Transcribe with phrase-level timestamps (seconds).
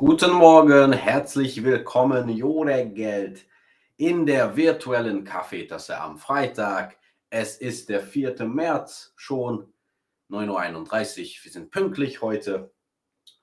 [0.00, 3.46] Guten Morgen, herzlich willkommen, Jodegeld
[3.98, 6.96] in der virtuellen Kaffeetasse am Freitag.
[7.28, 8.46] Es ist der 4.
[8.46, 9.70] März schon,
[10.30, 11.44] 9.31 Uhr.
[11.44, 12.72] Wir sind pünktlich heute.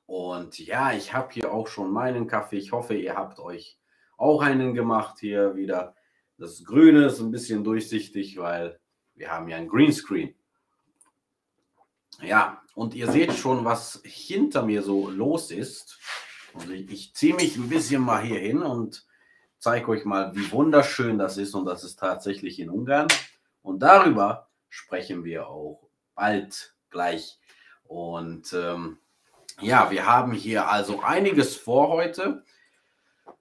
[0.07, 2.57] Und ja, ich habe hier auch schon meinen Kaffee.
[2.57, 3.77] Ich hoffe, ihr habt euch
[4.17, 5.93] auch einen gemacht hier wieder.
[6.39, 8.79] Das Grüne ist ein bisschen durchsichtig, weil
[9.13, 10.33] wir haben ja ein Greenscreen.
[12.23, 15.99] Ja, und ihr seht schon, was hinter mir so los ist.
[16.59, 19.05] Also ich, ich ziehe mich ein bisschen mal hier hin und
[19.59, 21.53] zeige euch mal, wie wunderschön das ist.
[21.53, 23.07] Und das ist tatsächlich in Ungarn.
[23.61, 27.39] Und darüber sprechen wir auch bald gleich.
[27.84, 28.98] Und ähm,
[29.62, 32.43] ja, wir haben hier also einiges vor heute.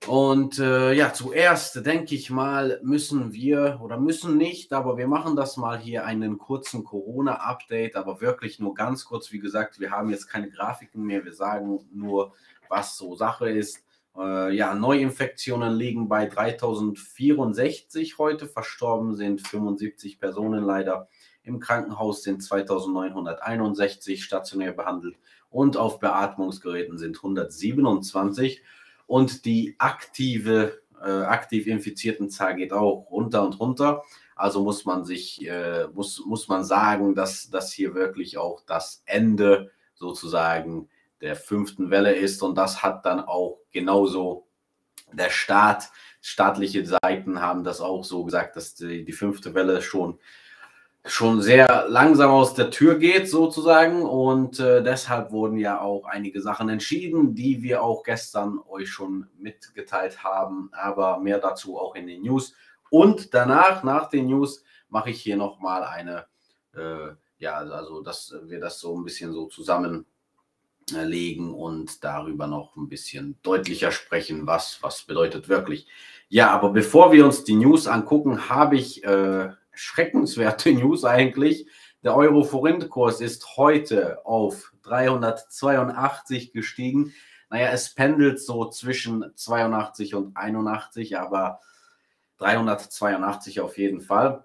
[0.05, 5.35] Und äh, ja, zuerst denke ich mal, müssen wir oder müssen nicht, aber wir machen
[5.35, 9.33] das mal hier einen kurzen Corona-Update, aber wirklich nur ganz kurz.
[9.33, 11.25] Wie gesagt, wir haben jetzt keine Grafiken mehr.
[11.25, 12.35] Wir sagen nur,
[12.69, 13.85] was so Sache ist.
[14.17, 18.47] Äh, ja, Neuinfektionen liegen bei 3064 heute.
[18.47, 21.09] Verstorben sind 75 Personen leider.
[21.43, 25.17] Im Krankenhaus sind 2961 stationär behandelt
[25.51, 28.63] und auf Beatmungsgeräten sind 127
[29.07, 34.03] und die aktive, äh, aktiv infizierten Zahl geht auch runter und runter.
[34.35, 39.03] Also muss man sich, äh, muss, muss man sagen, dass das hier wirklich auch das
[39.07, 40.89] Ende sozusagen
[41.21, 44.47] der fünften Welle ist und das hat dann auch genauso
[45.13, 50.19] der Staat, staatliche Seiten haben das auch so gesagt, dass die, die fünfte Welle schon
[51.07, 56.43] schon sehr langsam aus der Tür geht sozusagen und äh, deshalb wurden ja auch einige
[56.43, 62.07] Sachen entschieden, die wir auch gestern euch schon mitgeteilt haben, aber mehr dazu auch in
[62.07, 62.55] den News.
[62.91, 66.27] Und danach, nach den News, mache ich hier nochmal eine,
[66.75, 70.07] äh, ja, also dass wir das so ein bisschen so zusammenlegen
[71.55, 75.87] und darüber noch ein bisschen deutlicher sprechen, was, was bedeutet wirklich.
[76.29, 81.67] Ja, aber bevor wir uns die News angucken, habe ich äh, schreckenswerte News eigentlich.
[82.03, 87.13] Der Euro-Forint-Kurs ist heute auf 382 gestiegen.
[87.51, 91.61] Naja, es pendelt so zwischen 82 und 81, aber
[92.39, 94.45] 382 auf jeden Fall.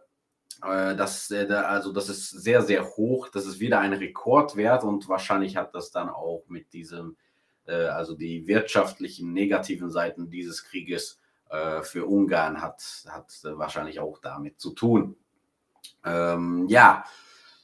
[0.64, 3.30] Äh, das, äh, also das ist sehr, sehr hoch.
[3.30, 7.18] Das ist wieder ein Rekordwert und wahrscheinlich hat das dann auch mit diesem,
[7.66, 11.18] äh, also die wirtschaftlichen negativen Seiten dieses Krieges
[11.82, 15.18] für Ungarn hat, hat wahrscheinlich auch damit zu tun.
[16.04, 17.06] Ähm, ja,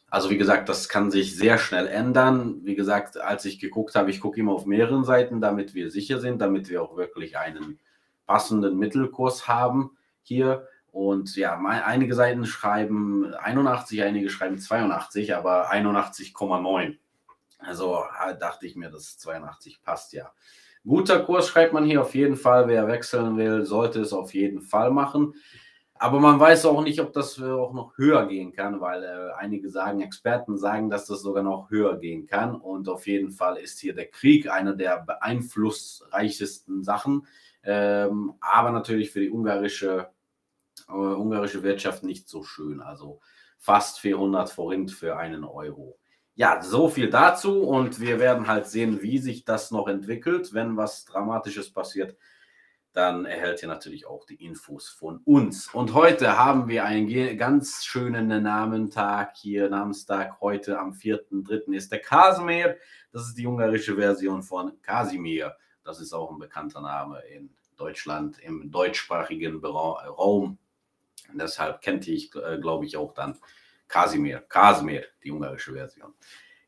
[0.09, 2.61] also wie gesagt, das kann sich sehr schnell ändern.
[2.63, 6.19] Wie gesagt, als ich geguckt habe, ich gucke immer auf mehreren Seiten, damit wir sicher
[6.19, 7.79] sind, damit wir auch wirklich einen
[8.25, 10.67] passenden Mittelkurs haben hier.
[10.91, 16.97] Und ja, einige Seiten schreiben 81, einige schreiben 82, aber 81,9.
[17.59, 20.31] Also halt dachte ich mir, dass 82 passt ja.
[20.85, 22.69] Guter Kurs schreibt man hier auf jeden Fall.
[22.69, 25.33] Wer wechseln will, sollte es auf jeden Fall machen.
[25.99, 29.69] Aber man weiß auch nicht, ob das auch noch höher gehen kann, weil äh, einige
[29.69, 32.55] sagen, Experten sagen, dass das sogar noch höher gehen kann.
[32.55, 37.27] Und auf jeden Fall ist hier der Krieg eine der beeinflussreichsten Sachen.
[37.63, 40.09] Ähm, aber natürlich für die ungarische,
[40.87, 42.81] äh, ungarische Wirtschaft nicht so schön.
[42.81, 43.19] Also
[43.57, 45.97] fast 400 Forint für einen Euro.
[46.35, 50.53] Ja, so viel dazu und wir werden halt sehen, wie sich das noch entwickelt.
[50.53, 52.15] Wenn was Dramatisches passiert,
[52.97, 55.71] dann erhält ihr natürlich auch die Infos von uns.
[55.71, 60.41] Und heute haben wir einen ganz schönen Namentag hier, Namenstag.
[60.41, 61.75] Heute am 4.3.
[61.75, 62.75] ist der Kasimir.
[63.11, 65.55] Das ist die ungarische Version von Kasimir.
[65.83, 70.57] Das ist auch ein bekannter Name in Deutschland, im deutschsprachigen Raum.
[71.31, 73.37] Und deshalb kennt ich, äh, glaube ich, auch dann
[73.87, 74.39] Kasimir.
[74.49, 76.15] Kasimir, die ungarische Version.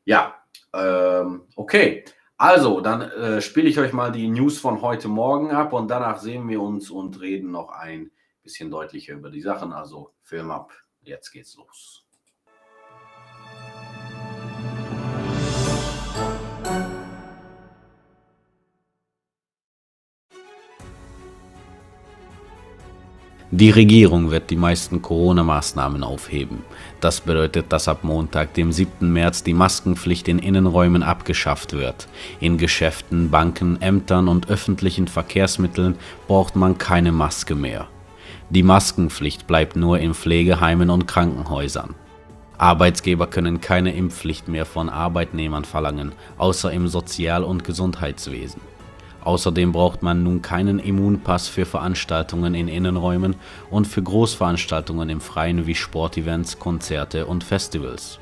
[0.04, 0.40] Ja,
[0.72, 2.04] ähm, okay.
[2.42, 6.20] Also, dann äh, spiele ich euch mal die News von heute Morgen ab und danach
[6.20, 8.12] sehen wir uns und reden noch ein
[8.42, 9.74] bisschen deutlicher über die Sachen.
[9.74, 12.06] Also, Film ab, jetzt geht's los.
[23.60, 26.64] Die Regierung wird die meisten Corona-Maßnahmen aufheben.
[27.02, 29.12] Das bedeutet, dass ab Montag, dem 7.
[29.12, 32.08] März, die Maskenpflicht in Innenräumen abgeschafft wird.
[32.40, 35.96] In Geschäften, Banken, Ämtern und öffentlichen Verkehrsmitteln
[36.26, 37.86] braucht man keine Maske mehr.
[38.48, 41.94] Die Maskenpflicht bleibt nur in Pflegeheimen und Krankenhäusern.
[42.56, 48.69] Arbeitsgeber können keine Impfpflicht mehr von Arbeitnehmern verlangen, außer im Sozial- und Gesundheitswesen.
[49.24, 53.36] Außerdem braucht man nun keinen Immunpass für Veranstaltungen in Innenräumen
[53.70, 58.18] und für Großveranstaltungen im Freien wie Sportevents, Konzerte und Festivals.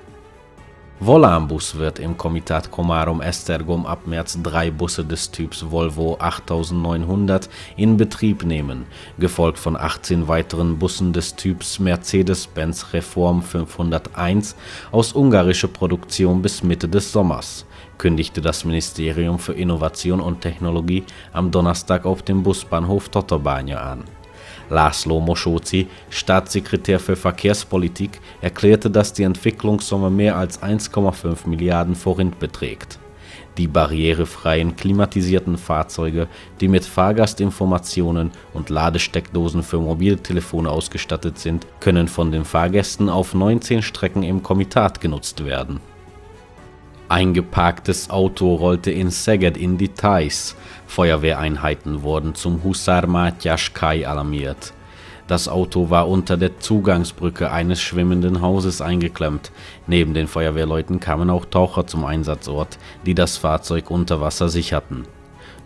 [1.00, 7.96] Volambus wird im Komitat Komarum Estergom ab März drei Busse des Typs Volvo 8900 in
[7.96, 8.84] Betrieb nehmen,
[9.16, 14.56] gefolgt von 18 weiteren Bussen des Typs Mercedes-Benz Reform 501
[14.90, 17.64] aus ungarischer Produktion bis Mitte des Sommers,
[17.98, 24.04] kündigte das Ministerium für Innovation und Technologie am Donnerstag auf dem Busbahnhof Totobánya an
[24.70, 32.98] Laszlo Moshozi, Staatssekretär für Verkehrspolitik, erklärte, dass die Entwicklungssumme mehr als 1,5 Milliarden Forint beträgt.
[33.56, 36.28] Die barrierefreien klimatisierten Fahrzeuge,
[36.60, 43.82] die mit Fahrgastinformationen und Ladesteckdosen für Mobiltelefone ausgestattet sind, können von den Fahrgästen auf 19
[43.82, 45.80] Strecken im Komitat genutzt werden.
[47.10, 50.54] Eingeparktes Auto rollte in Szeged in Details.
[50.86, 54.74] Feuerwehreinheiten wurden zum Husar Matyas Kai alarmiert.
[55.26, 59.52] Das Auto war unter der Zugangsbrücke eines schwimmenden Hauses eingeklemmt.
[59.86, 62.76] Neben den Feuerwehrleuten kamen auch Taucher zum Einsatzort,
[63.06, 65.04] die das Fahrzeug unter Wasser sicherten.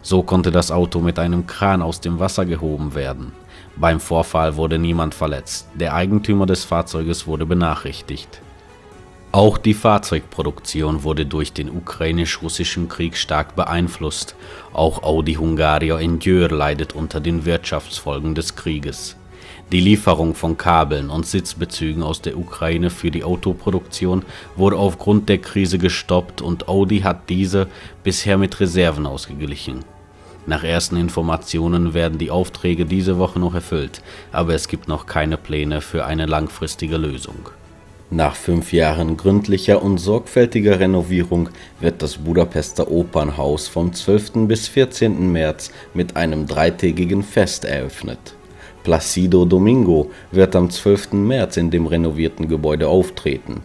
[0.00, 3.32] So konnte das Auto mit einem Kran aus dem Wasser gehoben werden.
[3.74, 5.68] Beim Vorfall wurde niemand verletzt.
[5.74, 8.40] Der Eigentümer des Fahrzeuges wurde benachrichtigt.
[9.34, 14.36] Auch die Fahrzeugproduktion wurde durch den ukrainisch-russischen Krieg stark beeinflusst.
[14.74, 19.16] Auch Audi Hungaria in Győr leidet unter den Wirtschaftsfolgen des Krieges.
[19.72, 24.22] Die Lieferung von Kabeln und Sitzbezügen aus der Ukraine für die Autoproduktion
[24.54, 27.68] wurde aufgrund der Krise gestoppt und Audi hat diese
[28.04, 29.82] bisher mit Reserven ausgeglichen.
[30.44, 35.38] Nach ersten Informationen werden die Aufträge diese Woche noch erfüllt, aber es gibt noch keine
[35.38, 37.48] Pläne für eine langfristige Lösung.
[38.14, 41.48] Nach fünf Jahren gründlicher und sorgfältiger Renovierung
[41.80, 44.46] wird das Budapester Opernhaus vom 12.
[44.46, 45.32] bis 14.
[45.32, 48.34] März mit einem dreitägigen Fest eröffnet.
[48.84, 51.14] Placido Domingo wird am 12.
[51.14, 53.62] März in dem renovierten Gebäude auftreten.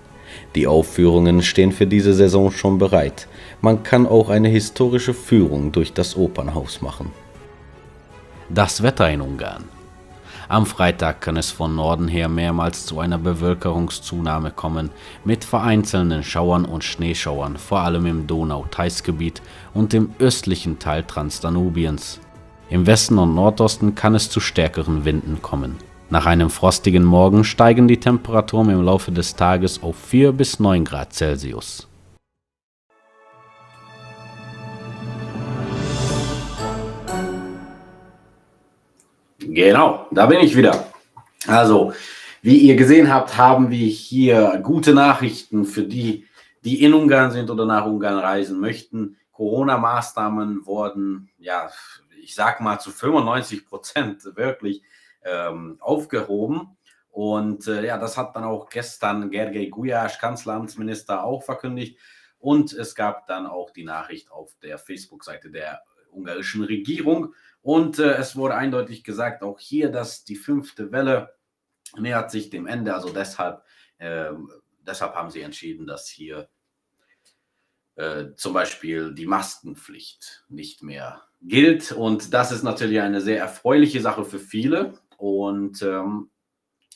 [0.56, 3.28] Die Aufführungen stehen für diese Saison schon bereit.
[3.60, 7.12] Man kann auch eine historische Führung durch das Opernhaus machen.
[8.48, 9.77] Das Wetter in Ungarn.
[10.50, 14.92] Am Freitag kann es von Norden her mehrmals zu einer Bevölkerungszunahme kommen,
[15.26, 19.42] mit vereinzelten Schauern und Schneeschauern, vor allem im Donau-Theiß-Gebiet
[19.74, 22.22] und im östlichen Teil Transdanubiens.
[22.70, 25.76] Im Westen und Nordosten kann es zu stärkeren Winden kommen.
[26.10, 30.86] Nach einem frostigen Morgen steigen die Temperaturen im Laufe des Tages auf 4 bis 9
[30.86, 31.87] Grad Celsius.
[39.50, 40.92] Genau, da bin ich wieder.
[41.48, 41.94] Also,
[42.42, 46.28] wie ihr gesehen habt, haben wir hier gute Nachrichten für die,
[46.66, 49.16] die in Ungarn sind oder nach Ungarn reisen möchten.
[49.32, 51.70] Corona-Maßnahmen wurden, ja,
[52.22, 54.82] ich sag mal zu 95 Prozent wirklich
[55.24, 56.76] ähm, aufgehoben.
[57.10, 61.98] Und äh, ja, das hat dann auch gestern Gergely Gulyás, Kanzleramtsminister, auch verkündigt.
[62.38, 67.34] Und es gab dann auch die Nachricht auf der Facebook-Seite der ungarischen Regierung.
[67.68, 71.36] Und äh, es wurde eindeutig gesagt, auch hier, dass die fünfte Welle
[71.98, 72.94] nähert sich dem Ende.
[72.94, 73.62] Also deshalb,
[73.98, 74.30] äh,
[74.80, 76.48] deshalb haben sie entschieden, dass hier
[77.96, 81.92] äh, zum Beispiel die Maskenpflicht nicht mehr gilt.
[81.92, 84.94] Und das ist natürlich eine sehr erfreuliche Sache für viele.
[85.18, 86.30] Und ähm,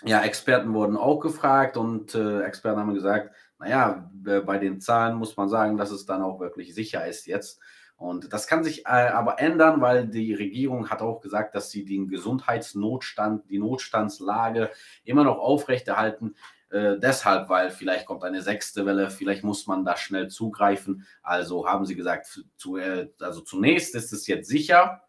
[0.05, 5.35] ja, Experten wurden auch gefragt und äh, Experten haben gesagt, naja, bei den Zahlen muss
[5.35, 7.59] man sagen, dass es dann auch wirklich sicher ist jetzt.
[8.01, 11.85] Und das kann sich äh, aber ändern, weil die Regierung hat auch gesagt, dass sie
[11.85, 14.71] den Gesundheitsnotstand, die Notstandslage
[15.03, 16.33] immer noch aufrechterhalten.
[16.71, 21.05] Äh, deshalb, weil vielleicht kommt eine sechste Welle, vielleicht muss man da schnell zugreifen.
[21.21, 25.03] Also haben sie gesagt, zu, äh, also zunächst ist es jetzt sicher.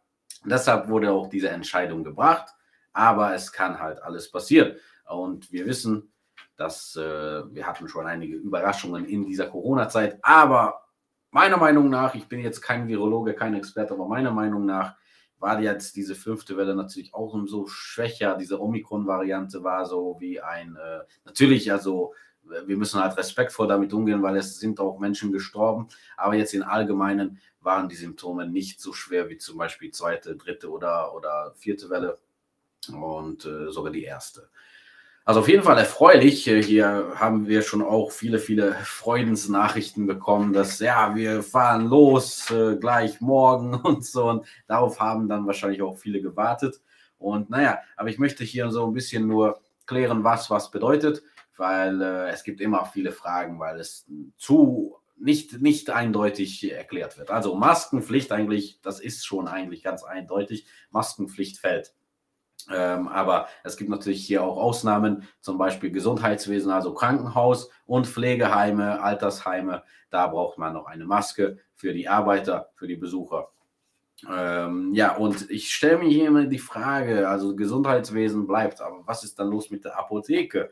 [0.44, 2.50] Deshalb wurde auch diese Entscheidung gebracht.
[2.92, 4.76] Aber es kann halt alles passieren.
[5.08, 6.12] Und wir wissen,
[6.56, 7.00] dass äh,
[7.54, 10.18] wir hatten schon einige Überraschungen in dieser Corona-Zeit.
[10.20, 10.81] Aber
[11.32, 14.94] meiner Meinung nach, ich bin jetzt kein Virologe, kein Experte, aber meiner Meinung nach
[15.38, 18.36] war jetzt diese fünfte Welle natürlich auch umso schwächer.
[18.36, 24.22] Diese Omikron-Variante war so wie ein, äh, natürlich, also wir müssen halt respektvoll damit umgehen,
[24.22, 25.88] weil es sind auch Menschen gestorben.
[26.16, 30.70] Aber jetzt in Allgemeinen waren die Symptome nicht so schwer wie zum Beispiel zweite, dritte
[30.70, 32.18] oder, oder vierte Welle
[32.92, 34.48] und äh, sogar die erste.
[35.24, 36.44] Also auf jeden Fall erfreulich.
[36.44, 42.76] Hier haben wir schon auch viele, viele Freudensnachrichten bekommen, dass ja, wir fahren los äh,
[42.76, 44.28] gleich morgen und so.
[44.28, 46.80] Und darauf haben dann wahrscheinlich auch viele gewartet.
[47.18, 51.22] Und naja, aber ich möchte hier so ein bisschen nur klären, was was bedeutet,
[51.56, 54.06] weil äh, es gibt immer viele Fragen, weil es
[54.38, 57.30] zu nicht, nicht eindeutig erklärt wird.
[57.30, 60.66] Also Maskenpflicht eigentlich, das ist schon eigentlich ganz eindeutig.
[60.90, 61.94] Maskenpflicht fällt.
[62.71, 69.02] Ähm, aber es gibt natürlich hier auch Ausnahmen, zum Beispiel Gesundheitswesen, also Krankenhaus und Pflegeheime,
[69.02, 69.83] Altersheime.
[70.11, 73.49] Da braucht man noch eine Maske für die Arbeiter, für die Besucher.
[74.31, 79.25] Ähm, ja, und ich stelle mir hier immer die Frage, also Gesundheitswesen bleibt, aber was
[79.25, 80.71] ist dann los mit der Apotheke?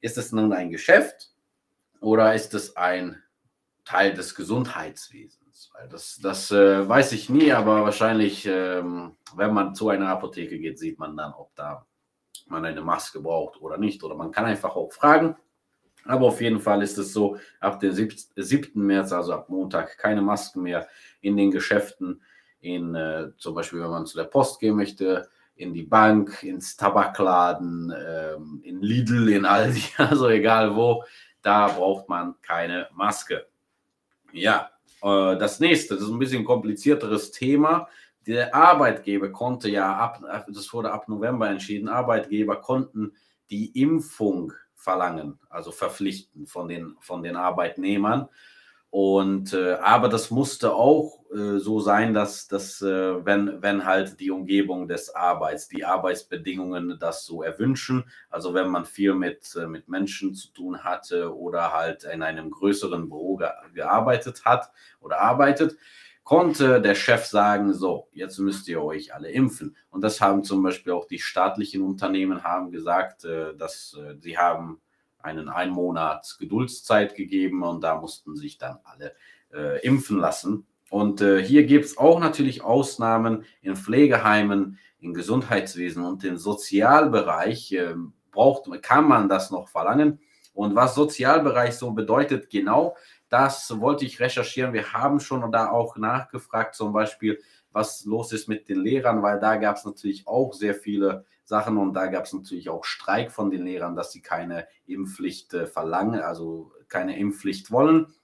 [0.00, 1.32] Ist es nun ein Geschäft
[2.00, 3.22] oder ist es ein
[3.84, 5.41] Teil des Gesundheitswesens?
[5.90, 10.78] Das das äh, weiß ich nie, aber wahrscheinlich, ähm, wenn man zu einer Apotheke geht,
[10.78, 11.86] sieht man dann, ob da
[12.46, 14.02] man eine Maske braucht oder nicht.
[14.04, 15.36] Oder man kann einfach auch fragen.
[16.04, 18.70] Aber auf jeden Fall ist es so, ab dem 7.
[18.74, 20.88] März, also ab Montag, keine Masken mehr
[21.20, 22.22] in den Geschäften.
[22.60, 26.76] In, äh, zum Beispiel, wenn man zu der Post gehen möchte, in die Bank, ins
[26.76, 31.04] Tabakladen, ähm, in Lidl, in Aldi, also egal wo,
[31.40, 33.46] da braucht man keine Maske.
[34.32, 34.70] Ja,
[35.02, 37.88] äh, das nächste, das ist ein bisschen komplizierteres Thema.
[38.26, 43.12] Der Arbeitgeber konnte ja ab, das wurde ab November entschieden, Arbeitgeber konnten
[43.50, 48.28] die Impfung verlangen, also verpflichten von den, von den Arbeitnehmern.
[48.92, 54.20] Und äh, aber das musste auch äh, so sein, dass, dass äh, wenn, wenn halt
[54.20, 59.66] die Umgebung des Arbeits, die Arbeitsbedingungen das so erwünschen, also wenn man viel mit, äh,
[59.66, 64.70] mit Menschen zu tun hatte oder halt in einem größeren Büro ge gearbeitet hat
[65.00, 65.78] oder arbeitet,
[66.22, 69.74] konnte der Chef sagen, so, jetzt müsst ihr euch alle impfen.
[69.88, 74.36] Und das haben zum Beispiel auch die staatlichen Unternehmen haben gesagt, äh, dass äh, sie
[74.36, 74.82] haben
[75.22, 79.14] einen ein Monat Geduldszeit gegeben und da mussten sich dann alle
[79.52, 80.66] äh, impfen lassen.
[80.90, 87.72] Und äh, hier gibt es auch natürlich Ausnahmen in Pflegeheimen, im Gesundheitswesen und im Sozialbereich.
[87.72, 87.94] Äh,
[88.30, 90.18] braucht, kann man das noch verlangen?
[90.54, 92.96] Und was Sozialbereich so bedeutet, genau,
[93.28, 94.74] das wollte ich recherchieren.
[94.74, 99.40] Wir haben schon da auch nachgefragt, zum Beispiel, was los ist mit den Lehrern, weil
[99.40, 103.32] da gab es natürlich auch sehr viele Sachen und da gab es natürlich auch Streik
[103.32, 108.14] von den Lehrern, dass sie keine Impfpflicht äh, verlangen, also keine Impfpflicht wollen.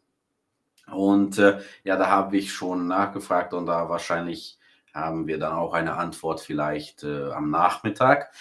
[0.90, 4.58] Und äh, ja, da habe ich schon nachgefragt und da wahrscheinlich
[4.94, 8.32] haben wir dann auch eine Antwort vielleicht äh, am Nachmittag.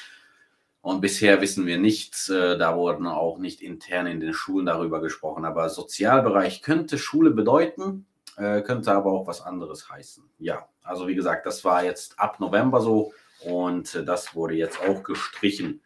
[0.82, 2.30] Und bisher wissen wir nichts.
[2.30, 5.44] Äh, da wurden auch nicht intern in den Schulen darüber gesprochen.
[5.44, 8.06] Aber Sozialbereich könnte Schule bedeuten,
[8.38, 10.24] äh, könnte aber auch was anderes heißen.
[10.40, 13.12] Ja, also wie gesagt, das war jetzt ab November so.
[13.44, 15.82] Und äh, das wurde jetzt auch gestrichen.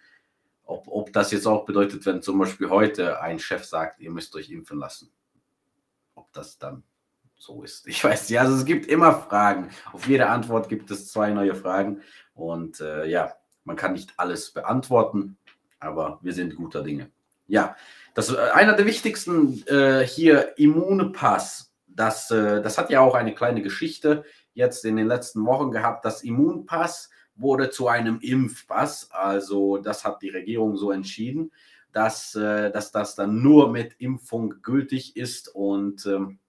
[0.66, 4.36] Ob, ob das jetzt auch bedeutet, wenn zum Beispiel heute ein Chef sagt, ihr müsst
[4.36, 5.12] euch impfen lassen.
[6.16, 6.84] Ob das dann
[7.38, 7.88] so ist.
[7.88, 8.40] Ich weiß nicht.
[8.40, 9.70] Also es gibt immer Fragen.
[9.92, 12.02] Auf jede Antwort gibt es zwei neue Fragen.
[12.34, 15.38] Und äh, ja, man kann nicht alles beantworten,
[15.80, 17.12] aber wir sind guter Dinge.
[17.48, 17.76] Ja,
[18.14, 21.74] das äh, einer der wichtigsten äh, hier Immunpass.
[21.88, 26.06] Das, äh, das hat ja auch eine kleine Geschichte jetzt in den letzten Wochen gehabt.
[26.06, 29.10] Das Immunpass wurde zu einem Impfpass.
[29.12, 31.52] Also das hat die Regierung so entschieden,
[31.92, 35.50] dass, äh, dass das dann nur mit Impfung gültig ist.
[35.50, 36.40] Und ähm,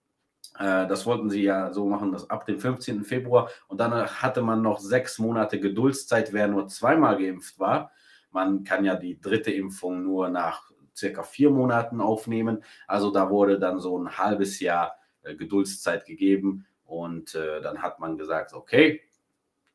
[0.58, 3.04] äh, das wollten sie ja so machen, dass ab dem 15.
[3.04, 3.50] Februar.
[3.68, 7.92] Und dann hatte man noch sechs Monate Geduldszeit, wer nur zweimal geimpft war.
[8.30, 12.64] Man kann ja die dritte Impfung nur nach circa vier Monaten aufnehmen.
[12.86, 16.66] Also da wurde dann so ein halbes Jahr äh, Geduldszeit gegeben.
[16.84, 19.00] Und dann hat man gesagt, okay,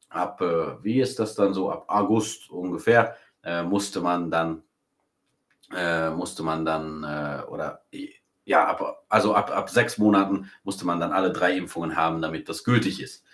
[0.10, 4.64] ab, äh, wie ist das dann so, ab August ungefähr, äh, musste man dann,
[5.76, 7.84] äh, musste man dann, äh, oder
[8.46, 12.48] ja, ab, also ab, ab sechs Monaten musste man dann alle drei Impfungen haben, damit
[12.48, 13.26] das gültig ist.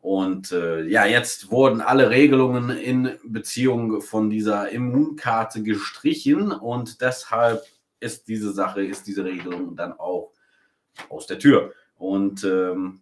[0.00, 7.62] Und äh, ja, jetzt wurden alle Regelungen in Beziehung von dieser Immunkarte gestrichen und deshalb
[7.98, 10.32] ist diese Sache, ist diese Regelung dann auch
[11.08, 11.72] aus der Tür.
[11.96, 13.00] Und ähm,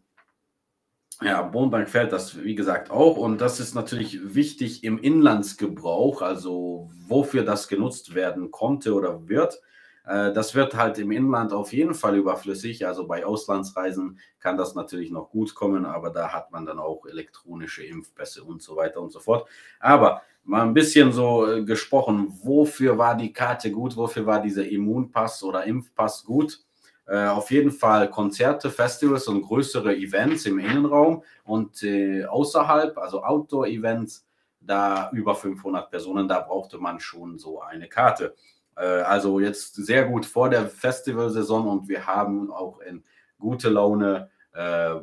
[1.22, 3.16] ja, Bohnenbank fällt das, wie gesagt, auch.
[3.16, 9.60] Und das ist natürlich wichtig im Inlandsgebrauch, also wofür das genutzt werden konnte oder wird.
[10.06, 12.86] Äh, das wird halt im Inland auf jeden Fall überflüssig.
[12.86, 17.06] Also bei Auslandsreisen kann das natürlich noch gut kommen, aber da hat man dann auch
[17.06, 19.48] elektronische Impfpässe und so weiter und so fort.
[19.80, 24.66] Aber mal ein bisschen so äh, gesprochen, wofür war die Karte gut, wofür war dieser
[24.68, 26.65] Immunpass oder Impfpass gut?
[27.06, 33.22] Äh, auf jeden Fall Konzerte, Festivals und größere Events im Innenraum und äh, außerhalb, also
[33.22, 34.26] Outdoor-Events,
[34.60, 38.34] da über 500 Personen, da brauchte man schon so eine Karte.
[38.76, 43.04] Äh, also jetzt sehr gut vor der Festivalsaison und wir haben auch in
[43.38, 44.30] gute Laune.
[44.52, 44.94] Äh,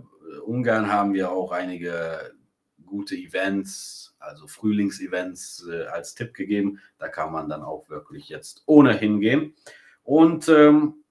[0.46, 2.34] Ungarn haben wir auch einige
[2.86, 6.80] gute Events, also Frühlingsevents äh, als Tipp gegeben.
[6.98, 9.56] Da kann man dann auch wirklich jetzt ohne hingehen.
[10.04, 11.03] Und ähm,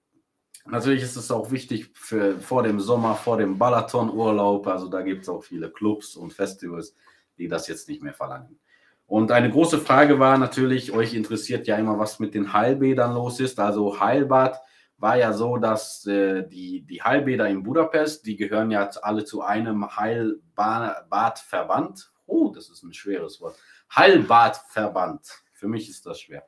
[0.65, 4.65] Natürlich ist es auch wichtig für vor dem Sommer, vor dem Balaton-Urlaub.
[4.67, 6.95] Also da gibt es auch viele Clubs und Festivals,
[7.37, 8.57] die das jetzt nicht mehr verlangen.
[9.05, 13.41] Und eine große Frage war natürlich, euch interessiert ja immer, was mit den Heilbädern los
[13.41, 13.59] ist.
[13.59, 14.57] Also Heilbad
[14.97, 19.41] war ja so, dass äh, die, die Heilbäder in Budapest, die gehören ja alle zu
[19.41, 22.13] einem Heilbadverband.
[22.25, 23.57] Oh, das ist ein schweres Wort.
[23.93, 25.27] Heilbadverband.
[25.51, 26.47] Für mich ist das schwer.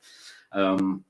[0.53, 1.03] Ähm,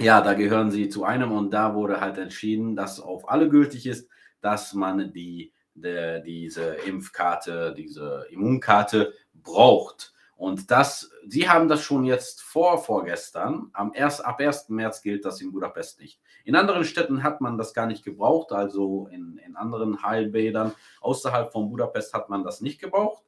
[0.00, 3.86] ja, da gehören sie zu einem und da wurde halt entschieden, dass auf alle gültig
[3.86, 4.08] ist,
[4.40, 10.12] dass man die, de, diese Impfkarte, diese Immunkarte braucht.
[10.36, 13.70] Und das, sie haben das schon jetzt vor vorgestern.
[13.72, 14.68] Am erst, ab 1.
[14.68, 16.20] März gilt das in Budapest nicht.
[16.44, 21.52] In anderen Städten hat man das gar nicht gebraucht, also in, in anderen Heilbädern außerhalb
[21.52, 23.22] von Budapest hat man das nicht gebraucht.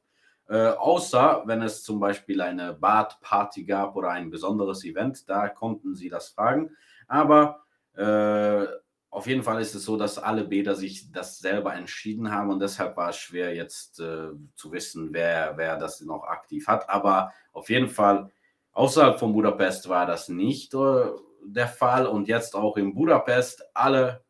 [0.49, 5.95] Äh, außer wenn es zum Beispiel eine Badparty gab oder ein besonderes Event, da konnten
[5.95, 6.71] sie das fragen.
[7.07, 7.63] Aber
[7.95, 8.65] äh,
[9.09, 12.59] auf jeden Fall ist es so, dass alle Bäder sich das selber entschieden haben und
[12.59, 16.89] deshalb war es schwer jetzt äh, zu wissen, wer, wer das noch aktiv hat.
[16.89, 18.31] Aber auf jeden Fall
[18.71, 21.09] außerhalb von Budapest war das nicht äh,
[21.43, 24.23] der Fall und jetzt auch in Budapest alle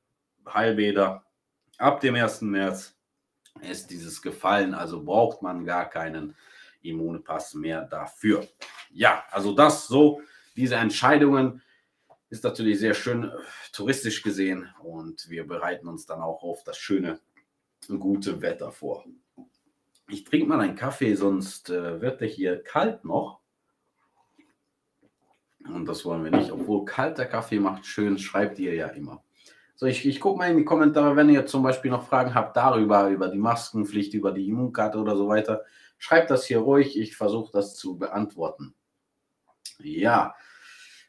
[0.47, 1.23] Heilbäder
[1.77, 2.41] ab dem 1.
[2.41, 2.96] März
[3.61, 6.35] ist dieses gefallen, also braucht man gar keinen
[6.81, 8.47] Immunpass mehr dafür.
[8.91, 10.21] Ja, also das so,
[10.55, 11.61] diese Entscheidungen
[12.29, 13.31] ist natürlich sehr schön äh,
[13.71, 17.19] touristisch gesehen und wir bereiten uns dann auch auf das schöne,
[17.87, 19.05] gute Wetter vor.
[20.09, 23.39] Ich trinke mal einen Kaffee, sonst äh, wird der hier kalt noch.
[25.65, 26.51] Und das wollen wir nicht.
[26.51, 29.21] Obwohl kalter Kaffee macht schön, schreibt ihr ja immer.
[29.79, 32.57] So, ich, ich gucke mal in die Kommentare, wenn ihr zum Beispiel noch Fragen habt
[32.57, 35.65] darüber, über die Maskenpflicht, über die Immunkarte oder so weiter.
[35.99, 38.73] Schreibt das hier ruhig, ich versuche das zu beantworten.
[39.77, 40.33] Ja,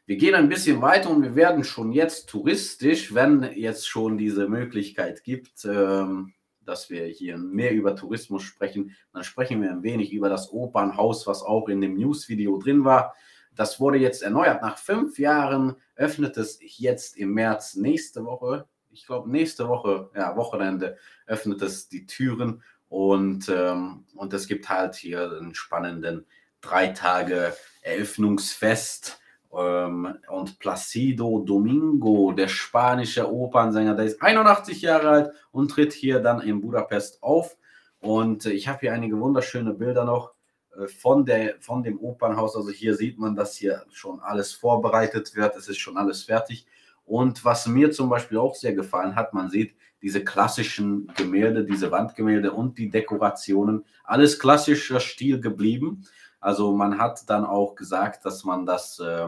[0.05, 4.47] wir gehen ein bisschen weiter und wir werden schon jetzt touristisch, wenn jetzt schon diese
[4.47, 10.13] Möglichkeit gibt, ähm, dass wir hier mehr über Tourismus sprechen, dann sprechen wir ein wenig
[10.13, 13.15] über das Opernhaus, was auch in dem News-Video drin war.
[13.55, 14.61] Das wurde jetzt erneuert.
[14.61, 18.67] Nach fünf Jahren öffnet es jetzt im März nächste Woche.
[18.89, 24.69] Ich glaube, nächste Woche, ja, Wochenende, öffnet es die Türen und, ähm, und es gibt
[24.69, 26.25] halt hier einen spannenden
[26.61, 29.19] drei Tage Eröffnungsfest.
[29.51, 36.19] Ähm, und Placido Domingo, der spanische Opernsänger, der ist 81 Jahre alt und tritt hier
[36.19, 37.57] dann in Budapest auf.
[37.99, 40.38] Und ich habe hier einige wunderschöne Bilder noch äh,
[40.87, 42.55] von, der, von dem Opernhaus.
[42.55, 45.55] Also hier sieht man, dass hier schon alles vorbereitet wird.
[45.55, 46.65] Es ist schon alles fertig.
[47.05, 51.91] Und was mir zum Beispiel auch sehr gefallen hat, man sieht diese klassischen Gemälde, diese
[51.91, 56.05] Wandgemälde und die Dekorationen, alles klassischer Stil geblieben.
[56.39, 59.27] Also man hat dann auch gesagt, dass man das, äh,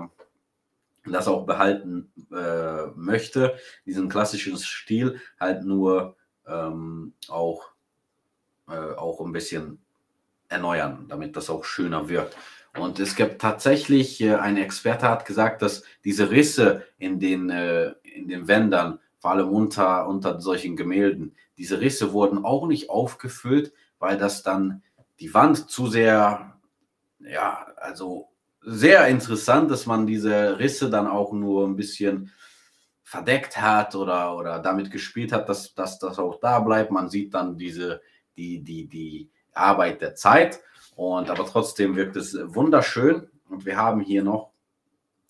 [1.05, 6.15] das auch behalten äh, möchte, diesen klassischen Stil, halt nur
[6.47, 7.71] ähm, auch,
[8.69, 9.81] äh, auch ein bisschen
[10.51, 12.35] erneuern, damit das auch schöner wirkt.
[12.77, 17.93] Und es gibt tatsächlich, äh, ein Experte hat gesagt, dass diese Risse in den, äh,
[18.03, 23.73] in den Wändern, vor allem unter, unter solchen Gemälden, diese Risse wurden auch nicht aufgefüllt,
[23.99, 24.83] weil das dann
[25.19, 26.57] die Wand zu sehr,
[27.19, 28.29] ja, also
[28.61, 32.31] sehr interessant, dass man diese Risse dann auch nur ein bisschen
[33.03, 36.91] verdeckt hat oder, oder damit gespielt hat, dass, dass das auch da bleibt.
[36.91, 38.01] Man sieht dann diese,
[38.37, 40.61] die, die, die, Arbeit der Zeit.
[40.95, 43.29] Und aber trotzdem wirkt es wunderschön.
[43.49, 44.51] Und wir haben hier noch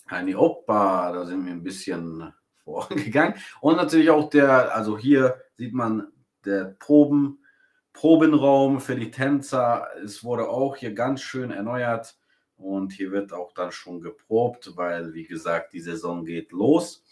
[0.07, 3.35] eine Opa, da sind wir ein bisschen vorgegangen.
[3.61, 6.07] Und natürlich auch der, also hier sieht man
[6.45, 7.39] der Proben,
[7.93, 9.87] Probenraum für die Tänzer.
[10.03, 12.15] Es wurde auch hier ganz schön erneuert.
[12.57, 17.03] Und hier wird auch dann schon geprobt, weil, wie gesagt, die Saison geht los.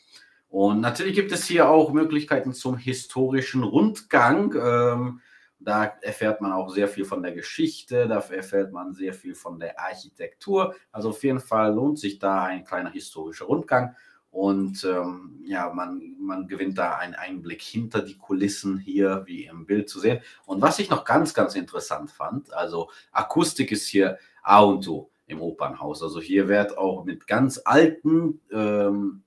[0.48, 4.54] Und natürlich gibt es hier auch Möglichkeiten zum historischen Rundgang.
[4.56, 5.22] Ähm,
[5.60, 9.60] da erfährt man auch sehr viel von der Geschichte, da erfährt man sehr viel von
[9.60, 10.74] der Architektur.
[10.92, 13.96] Also auf jeden Fall lohnt sich da ein kleiner historischer Rundgang.
[14.32, 19.66] Und ähm, ja, man, man gewinnt da einen Einblick hinter die Kulissen hier, wie im
[19.66, 20.22] Bild zu sehen.
[20.46, 25.10] Und was ich noch ganz, ganz interessant fand, also Akustik ist hier A und O
[25.26, 26.02] im Opernhaus.
[26.04, 29.24] Also hier wird auch mit ganz alten, ähm,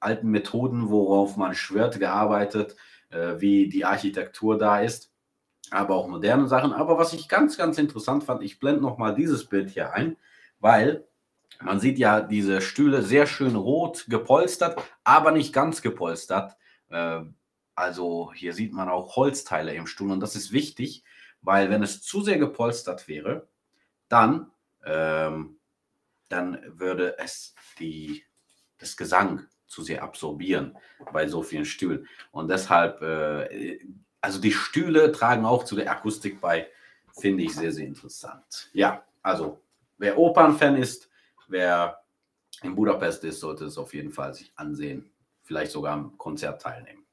[0.00, 2.76] alten Methoden, worauf man schwört, gearbeitet,
[3.10, 5.13] äh, wie die Architektur da ist
[5.70, 6.72] aber auch moderne Sachen.
[6.72, 10.16] Aber was ich ganz, ganz interessant fand, ich blende nochmal dieses Bild hier ein,
[10.60, 11.06] weil
[11.60, 16.56] man sieht ja diese Stühle sehr schön rot gepolstert, aber nicht ganz gepolstert.
[16.90, 17.34] Ähm,
[17.74, 21.04] also hier sieht man auch Holzteile im Stuhl und das ist wichtig,
[21.42, 23.48] weil wenn es zu sehr gepolstert wäre,
[24.08, 24.50] dann,
[24.84, 25.58] ähm,
[26.28, 28.24] dann würde es die,
[28.78, 30.76] das Gesang zu sehr absorbieren
[31.12, 32.06] bei so vielen Stühlen.
[32.30, 33.78] Und deshalb äh,
[34.24, 36.66] also die Stühle tragen auch zu der Akustik bei,
[37.12, 38.70] finde ich sehr, sehr interessant.
[38.72, 39.60] Ja, also
[39.98, 41.10] wer Opernfan ist,
[41.46, 42.00] wer
[42.62, 45.10] in Budapest ist, sollte es auf jeden Fall sich ansehen.
[45.42, 47.04] Vielleicht sogar am Konzert teilnehmen.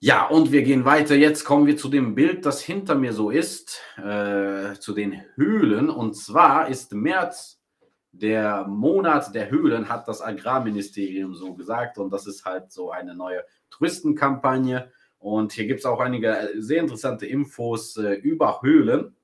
[0.00, 1.14] Ja, und wir gehen weiter.
[1.16, 5.90] Jetzt kommen wir zu dem Bild, das hinter mir so ist, äh, zu den Höhlen.
[5.90, 7.60] Und zwar ist März
[8.10, 11.98] der Monat der Höhlen, hat das Agrarministerium so gesagt.
[11.98, 14.90] Und das ist halt so eine neue Touristenkampagne.
[15.24, 19.16] Und hier gibt es auch einige sehr interessante Infos äh, über Höhlen.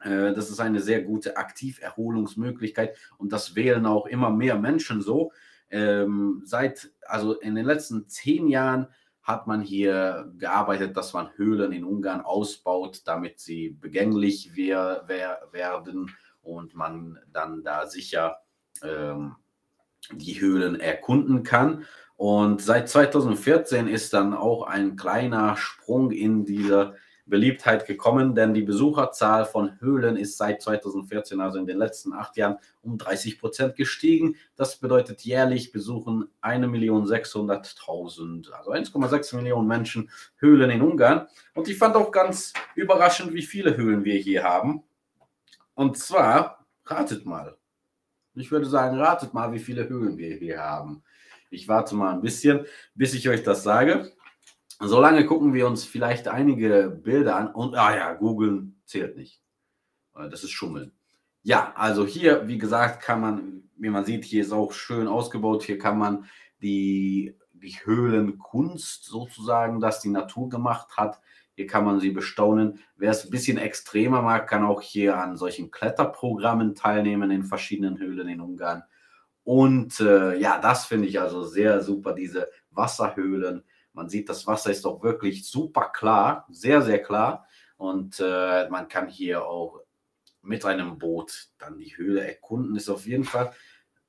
[0.00, 5.32] Äh, das ist eine sehr gute Aktiverholungsmöglichkeit und das wählen auch immer mehr Menschen so.
[5.68, 8.86] Ähm, seit, also in den letzten zehn Jahren
[9.22, 15.48] hat man hier gearbeitet, dass man Höhlen in Ungarn ausbaut, damit sie begänglich wär, wär,
[15.50, 18.36] werden und man dann da sicher
[18.84, 19.34] ähm,
[20.12, 21.86] die Höhlen erkunden kann.
[22.20, 26.92] Und seit 2014 ist dann auch ein kleiner Sprung in dieser
[27.24, 32.36] Beliebtheit gekommen, denn die Besucherzahl von Höhlen ist seit 2014, also in den letzten acht
[32.36, 34.36] Jahren, um 30 Prozent gestiegen.
[34.54, 41.26] Das bedeutet, jährlich besuchen 1.600.000, also 1,6 Millionen Menschen Höhlen in Ungarn.
[41.54, 44.82] Und ich fand auch ganz überraschend, wie viele Höhlen wir hier haben.
[45.72, 47.56] Und zwar, ratet mal.
[48.34, 51.02] Ich würde sagen, ratet mal, wie viele Höhlen wir hier haben.
[51.50, 54.12] Ich warte mal ein bisschen, bis ich euch das sage.
[54.78, 59.42] Solange gucken wir uns vielleicht einige Bilder an und, ah ja, googeln zählt nicht.
[60.16, 60.92] Äh, das ist Schummeln.
[61.42, 65.62] Ja, also hier, wie gesagt, kann man, wie man sieht, hier ist auch schön ausgebaut.
[65.64, 66.26] Hier kann man
[66.62, 71.20] die, die Höhlenkunst sozusagen, dass die Natur gemacht hat.
[71.56, 72.80] Hier kann man sie bestaunen.
[72.96, 77.98] Wer es ein bisschen extremer mag, kann auch hier an solchen Kletterprogrammen teilnehmen in verschiedenen
[77.98, 78.82] Höhlen in Ungarn.
[79.50, 84.70] Und äh, ja, das finde ich also sehr super, diese Wasserhöhlen man sieht, das Wasser
[84.70, 87.46] ist doch wirklich super klar, sehr, sehr klar.
[87.76, 89.80] Und äh, man kann hier auch
[90.42, 92.76] mit einem Boot dann die Höhle erkunden.
[92.76, 93.52] Ist auf jeden Fall,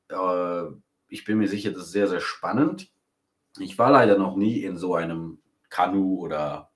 [0.09, 0.63] äh,
[1.07, 2.91] ich bin mir sicher, das ist sehr, sehr spannend.
[3.59, 6.71] Ich war leider noch nie in so einem Kanu oder,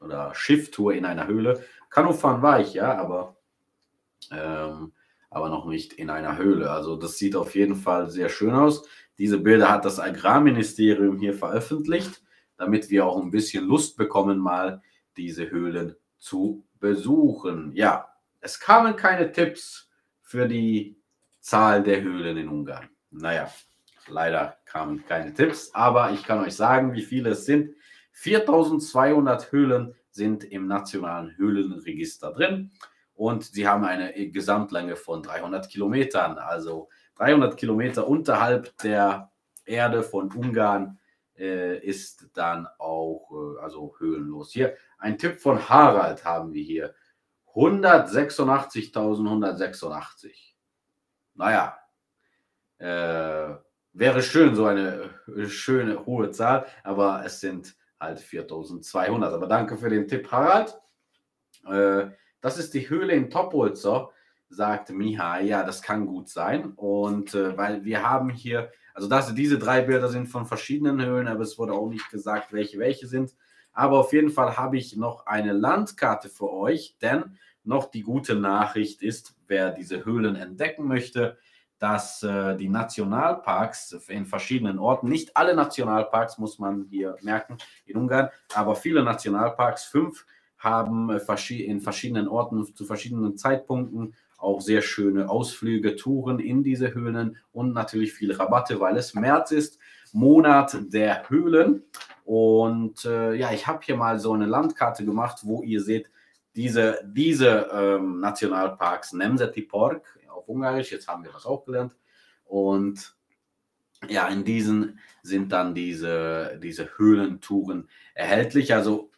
[0.00, 1.64] oder Schifftour in einer Höhle.
[1.90, 3.36] Kanufahren war ich ja, aber,
[4.32, 4.92] ähm,
[5.30, 6.70] aber noch nicht in einer Höhle.
[6.70, 8.86] Also das sieht auf jeden Fall sehr schön aus.
[9.18, 12.22] Diese Bilder hat das Agrarministerium hier veröffentlicht
[12.60, 14.82] damit wir auch ein bisschen Lust bekommen, mal
[15.16, 17.72] diese Höhlen zu besuchen.
[17.74, 18.06] Ja,
[18.40, 19.88] es kamen keine Tipps
[20.20, 20.98] für die
[21.40, 22.90] Zahl der Höhlen in Ungarn.
[23.10, 23.50] Naja,
[24.08, 27.74] leider kamen keine Tipps, aber ich kann euch sagen, wie viele es sind.
[28.12, 32.72] 4200 Höhlen sind im nationalen Höhlenregister drin
[33.20, 39.30] und sie haben eine Gesamtlänge von 300 Kilometern, also 300 Kilometer unterhalb der
[39.66, 40.98] Erde von Ungarn
[41.36, 44.52] äh, ist dann auch äh, also höhenlos.
[44.52, 46.94] Hier ein Tipp von Harald haben wir hier.
[47.54, 50.54] 186.186.
[51.34, 51.76] Naja,
[52.78, 53.54] äh,
[53.92, 59.34] wäre schön, so eine äh, schöne hohe Zahl, aber es sind halt 4200.
[59.34, 60.80] Aber danke für den Tipp, Harald.
[61.66, 64.10] Äh, das ist die Höhle in Topolzer,
[64.48, 65.40] sagt Miha.
[65.40, 66.72] Ja, das kann gut sein.
[66.76, 71.28] Und äh, weil wir haben hier also das, diese drei Bilder sind von verschiedenen Höhlen,
[71.28, 73.34] aber es wurde auch nicht gesagt, welche welche sind.
[73.72, 78.34] Aber auf jeden Fall habe ich noch eine Landkarte für euch, denn noch die gute
[78.34, 81.38] Nachricht ist, wer diese Höhlen entdecken möchte,
[81.78, 87.96] dass äh, die Nationalparks in verschiedenen Orten, nicht alle Nationalparks muss man hier merken in
[87.96, 90.26] Ungarn, aber viele Nationalparks, fünf,
[90.60, 96.94] haben äh, in verschiedenen Orten zu verschiedenen Zeitpunkten auch sehr schöne Ausflüge, Touren in diese
[96.94, 99.78] Höhlen und natürlich viele Rabatte, weil es März ist,
[100.12, 101.82] Monat der Höhlen.
[102.24, 106.10] Und äh, ja, ich habe hier mal so eine Landkarte gemacht, wo ihr seht,
[106.56, 111.96] diese, diese ähm, Nationalparks, Nemzeti Park auf Ungarisch, jetzt haben wir das auch gelernt.
[112.44, 113.14] Und
[114.08, 118.74] ja, in diesen sind dann diese, diese Höhlentouren erhältlich.
[118.74, 119.09] Also,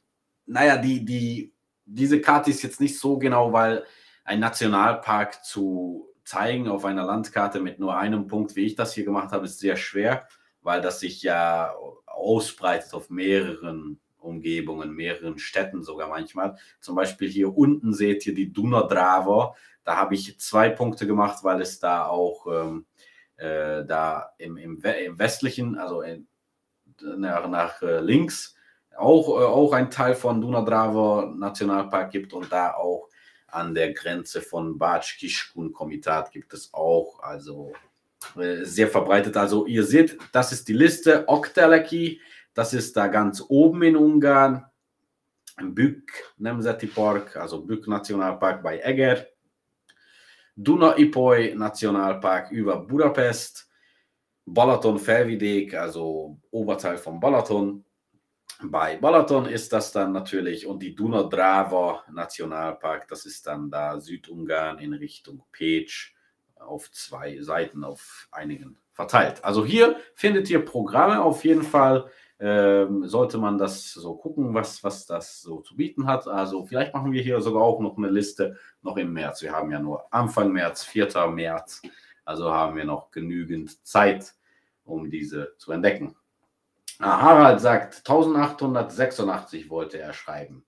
[0.52, 1.52] naja, die, die,
[1.84, 3.84] diese Karte ist jetzt nicht so genau, weil
[4.24, 9.04] einen Nationalpark zu zeigen auf einer Landkarte mit nur einem Punkt, wie ich das hier
[9.04, 10.28] gemacht habe, ist sehr schwer,
[10.60, 11.74] weil das sich ja
[12.06, 16.56] ausbreitet auf mehreren Umgebungen, mehreren Städten sogar manchmal.
[16.80, 19.56] Zum Beispiel hier unten seht ihr die Dunadrava.
[19.84, 22.86] Da habe ich zwei Punkte gemacht, weil es da auch ähm,
[23.36, 26.28] äh, da im, im, im, westlichen, also in,
[27.00, 28.54] nach, nach äh, links,
[28.96, 33.08] auch, äh, auch ein Teil von Dunadrava Nationalpark gibt und da auch
[33.48, 37.72] an der Grenze von Batsch-Kishkun Komitat gibt es auch, also
[38.36, 39.36] äh, sehr verbreitet.
[39.36, 41.28] Also ihr seht, das ist die Liste.
[41.28, 42.20] Okteleki,
[42.54, 44.64] das ist da ganz oben in Ungarn.
[45.60, 49.26] Bük Nemzeti Park, also Bük Nationalpark bei Eger.
[50.56, 53.68] Duna-Ipoi Nationalpark über Budapest,
[54.44, 57.84] Balaton Felvidék, also Oberteil von Balaton.
[58.64, 64.78] Bei Balaton ist das dann natürlich und die Duna-Drava Nationalpark, das ist dann da Südungarn
[64.78, 66.12] in Richtung Pécs
[66.56, 69.44] auf zwei Seiten auf einigen verteilt.
[69.44, 72.08] Also hier findet ihr Programme auf jeden Fall.
[72.38, 76.26] Ähm, sollte man das so gucken, was, was das so zu bieten hat.
[76.26, 79.42] Also vielleicht machen wir hier sogar auch noch eine Liste noch im März.
[79.42, 81.28] Wir haben ja nur Anfang März, 4.
[81.28, 81.82] März.
[82.24, 84.34] Also haben wir noch genügend Zeit,
[84.84, 86.16] um diese zu entdecken.
[86.98, 90.64] Ah, Harald sagt, 1886 wollte er schreiben.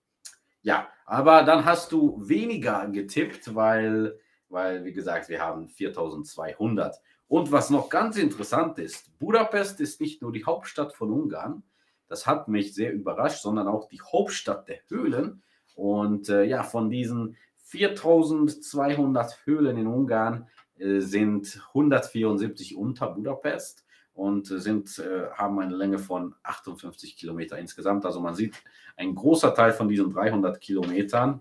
[0.62, 7.00] Ja, aber dann hast du weniger getippt, weil, weil wie gesagt, wir haben 4200.
[7.28, 11.62] Und was noch ganz interessant ist, Budapest ist nicht nur die Hauptstadt von Ungarn,
[12.08, 15.42] das hat mich sehr überrascht, sondern auch die Hauptstadt der Höhlen.
[15.74, 23.83] Und äh, ja, von diesen 4200 Höhlen in Ungarn äh, sind 174 unter Budapest
[24.14, 28.06] und sind, äh, haben eine Länge von 58 Kilometer insgesamt.
[28.06, 28.54] Also man sieht,
[28.96, 31.40] ein großer Teil von diesen 300 Kilometern,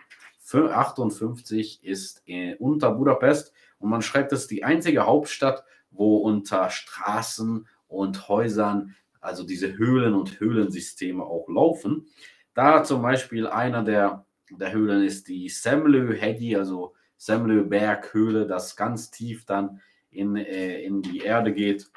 [0.51, 6.69] 58 ist äh, unter Budapest und man schreibt, es ist die einzige Hauptstadt, wo unter
[6.69, 12.07] Straßen und Häusern, also diese Höhlen und Höhlensysteme auch laufen.
[12.53, 18.75] Da zum Beispiel einer der, der Höhlen ist die Semlö Hegi, also Semlö Berghöhle, das
[18.75, 19.79] ganz tief dann
[20.11, 21.89] in, äh, in die Erde geht.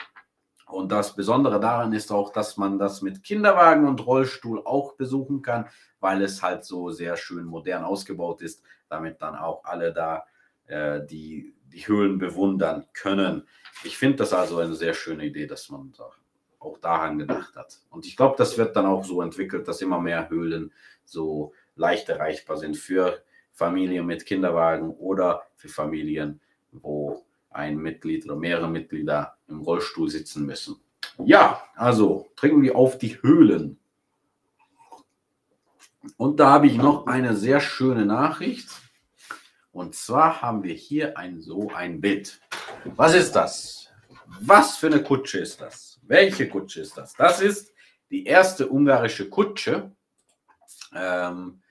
[0.67, 5.43] Und das Besondere daran ist auch, dass man das mit Kinderwagen und Rollstuhl auch besuchen
[5.43, 5.69] kann,
[6.01, 10.27] weil es halt so sehr schön modern ausgebaut ist, damit dann auch alle da
[10.67, 13.47] äh, die, die Höhlen bewundern können.
[13.85, 16.11] Ich finde das also eine sehr schöne Idee, dass man da
[16.59, 17.79] auch daran gedacht hat.
[17.91, 20.73] Und ich glaube, das wird dann auch so entwickelt, dass immer mehr Höhlen
[21.05, 26.41] so leicht erreichbar sind für Familien mit Kinderwagen oder für Familien,
[26.73, 27.26] wo
[27.57, 30.77] ein Mitglied oder mehrere Mitglieder im Rollstuhl sitzen müssen.
[31.19, 33.79] Ja, also trinken wir auf die Höhlen.
[36.17, 38.69] Und da habe ich noch eine sehr schöne Nachricht.
[39.73, 42.41] Und zwar haben wir hier ein so ein Bild.
[42.85, 43.91] Was ist das?
[44.41, 46.01] Was für eine Kutsche ist das?
[46.03, 47.15] Welche Kutsche ist das?
[47.15, 47.73] Das ist
[48.11, 49.93] die erste ungarische Kutsche.
[50.95, 51.63] Ähm,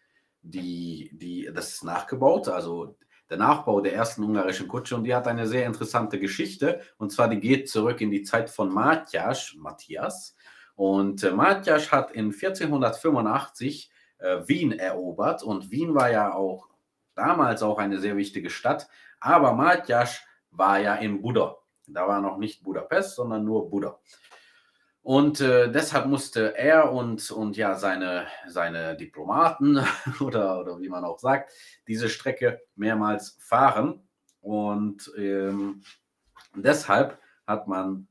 [0.41, 2.47] die, die, das ist nachgebaut.
[2.47, 2.95] Also
[3.29, 4.95] der Nachbau der ersten ungarischen Kutsche.
[4.95, 6.81] Und die hat eine sehr interessante Geschichte.
[6.97, 10.35] Und zwar die geht zurück in die Zeit von Matthias, Matthias
[10.75, 15.41] und äh, Matthias hat in 1485 äh, Wien erobert.
[15.41, 16.67] Und Wien war ja auch
[17.15, 18.87] damals auch eine sehr wichtige Stadt,
[19.19, 20.19] aber Matthias
[20.51, 21.55] war ja in Buda.
[21.87, 23.99] Da war noch nicht Budapest, sondern nur Buda.
[25.05, 29.77] Und äh, deshalb musste er und, und ja seine, seine Diplomaten
[30.19, 31.51] oder, oder wie man auch sagt,
[31.87, 34.01] diese Strecke mehrmals fahren.
[34.41, 35.83] Und ähm,
[36.55, 38.07] deshalb hat man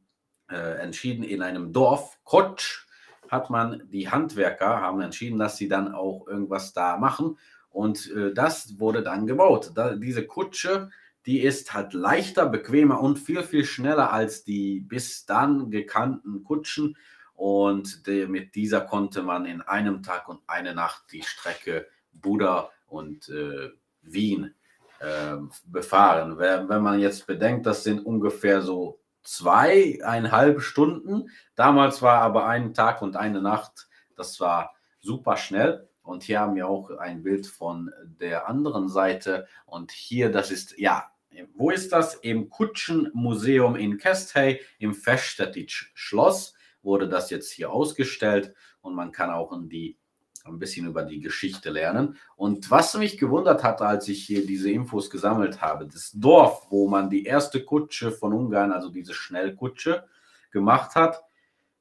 [0.49, 2.87] äh, entschieden, in einem Dorf, Kotsch,
[3.29, 7.39] hat man die Handwerker haben entschieden, dass sie dann auch irgendwas da machen.
[7.71, 9.73] Und äh, das wurde dann gebaut.
[9.75, 10.91] Da, diese Kutsche
[11.27, 16.97] die ist halt leichter, bequemer und viel, viel schneller als die bis dann gekannten Kutschen.
[17.35, 22.71] Und die, mit dieser konnte man in einem Tag und eine Nacht die Strecke Buda
[22.87, 23.71] und äh,
[24.03, 24.55] Wien
[25.01, 26.39] äh, befahren.
[26.39, 31.31] Wenn, wenn man jetzt bedenkt, das sind ungefähr so zweieinhalb Stunden.
[31.57, 35.89] Damals war aber ein Tag und eine Nacht, das war super schnell.
[36.03, 39.47] Und hier haben wir auch ein Bild von der anderen Seite.
[39.65, 41.11] Und hier, das ist, ja,
[41.55, 42.15] wo ist das?
[42.15, 49.31] Im Kutschenmuseum in Kesthay im Feststädtisch Schloss wurde das jetzt hier ausgestellt und man kann
[49.31, 49.97] auch die,
[50.45, 52.17] ein bisschen über die Geschichte lernen.
[52.37, 56.89] Und was mich gewundert hat, als ich hier diese Infos gesammelt habe, das Dorf, wo
[56.89, 60.05] man die erste Kutsche von Ungarn, also diese Schnellkutsche,
[60.51, 61.23] gemacht hat,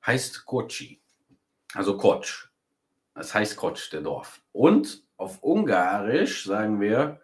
[0.05, 1.01] heißt Kochi.
[1.73, 2.47] Also Kotsch.
[3.13, 4.41] Das heißt Kotsch, der Dorf.
[4.51, 7.21] Und auf Ungarisch sagen wir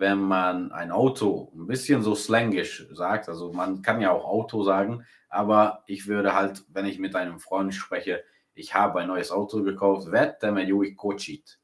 [0.00, 4.64] wenn man ein Auto ein bisschen so slangisch sagt, also man kann ja auch Auto
[4.64, 9.30] sagen, aber ich würde halt, wenn ich mit einem Freund spreche, ich habe ein neues
[9.30, 11.60] Auto gekauft, vettem egy kocsit.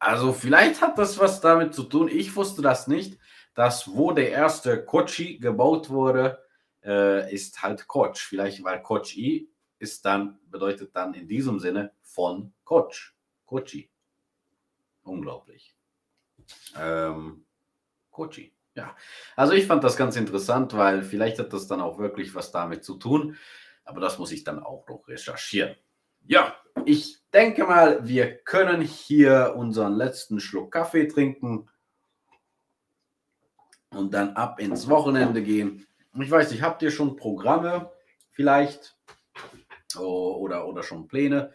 [0.00, 3.18] Also vielleicht hat das was damit zu tun, ich wusste das nicht,
[3.54, 6.38] dass wo der erste Kochi gebaut wurde,
[6.84, 8.16] äh, ist halt Koch.
[8.16, 13.12] Vielleicht weil Kochi ist dann, bedeutet dann in diesem Sinne von Koch.
[13.46, 13.90] Kochi.
[15.02, 15.77] Unglaublich.
[16.76, 17.44] Ähm,
[18.10, 18.54] Kochi.
[18.74, 18.94] Ja,
[19.34, 22.84] also ich fand das ganz interessant, weil vielleicht hat das dann auch wirklich was damit
[22.84, 23.36] zu tun,
[23.84, 25.74] aber das muss ich dann auch noch recherchieren.
[26.26, 31.68] Ja, ich denke mal, wir können hier unseren letzten Schluck Kaffee trinken.
[33.90, 35.86] und dann ab ins Wochenende gehen.
[36.20, 37.90] Ich weiß nicht, habt ihr schon Programme
[38.30, 38.96] vielleicht
[39.98, 41.54] oder, oder schon Pläne?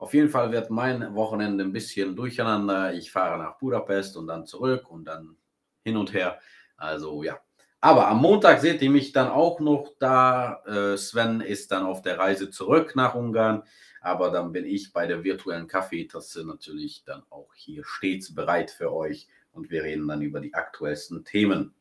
[0.00, 2.94] Auf jeden Fall wird mein Wochenende ein bisschen durcheinander.
[2.94, 5.36] Ich fahre nach Budapest und dann zurück und dann
[5.84, 6.40] hin und her.
[6.78, 7.38] Also ja.
[7.82, 10.62] Aber am Montag seht ihr mich dann auch noch da.
[10.64, 13.62] Äh, Sven ist dann auf der Reise zurück nach Ungarn.
[14.00, 18.94] Aber dann bin ich bei der virtuellen Kaffeetasse natürlich dann auch hier stets bereit für
[18.94, 21.74] euch und wir reden dann über die aktuellsten Themen.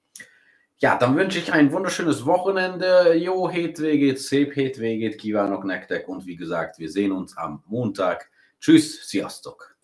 [0.81, 3.13] Ja, dann wünsche ich ein wunderschönes Wochenende.
[3.17, 8.29] Jo, hétvégét, szép hétvégét kívánok nektek und wie gesagt, wir sehen uns am Montag.
[8.59, 9.78] Tschüss, sziasztok!